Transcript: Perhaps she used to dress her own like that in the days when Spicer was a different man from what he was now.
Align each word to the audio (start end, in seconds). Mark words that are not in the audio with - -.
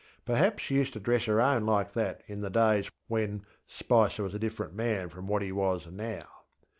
Perhaps 0.25 0.63
she 0.63 0.73
used 0.73 0.93
to 0.93 0.99
dress 0.99 1.25
her 1.25 1.39
own 1.39 1.63
like 1.67 1.93
that 1.93 2.23
in 2.25 2.41
the 2.41 2.49
days 2.49 2.89
when 3.07 3.45
Spicer 3.67 4.23
was 4.23 4.33
a 4.33 4.39
different 4.39 4.73
man 4.73 5.09
from 5.09 5.27
what 5.27 5.43
he 5.43 5.51
was 5.51 5.85
now. 5.91 6.25